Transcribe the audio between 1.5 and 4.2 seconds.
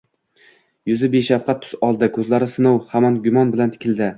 tus oldi. Ko‘zlari sinov ham gumon bilan tikildi.